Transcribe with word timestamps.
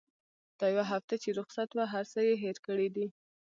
دا 0.59 0.65
يوه 0.73 0.85
هفته 0.93 1.13
چې 1.23 1.29
رخصت 1.39 1.69
وه 1.73 1.85
هرڅه 1.93 2.19
يې 2.27 2.35
هېر 2.43 2.57
کړي 2.67 2.87
دي. 2.95 3.07